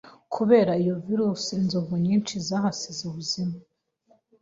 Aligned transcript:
Kubera 0.33 0.71
iyo 0.83 0.95
virusi, 1.05 1.49
inzovu 1.59 1.93
nyinshi 2.05 2.33
zahasize 2.47 3.01
ubuzima. 3.09 3.55